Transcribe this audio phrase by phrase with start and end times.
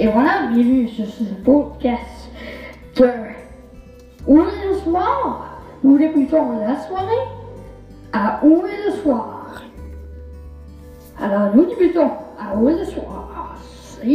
[0.00, 2.30] Et voilà, bienvenue sur ce podcast.
[2.94, 3.10] De
[4.28, 5.60] Où est le soir?
[5.82, 7.26] Nous débutons la soirée.
[8.12, 9.64] À Où est le soir?
[11.20, 12.12] Alors nous débutons.
[12.38, 13.56] À Où est le soir?
[13.82, 14.06] C'est